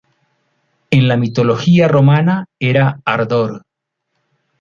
[0.89, 3.61] En la mitología romana era Ardor.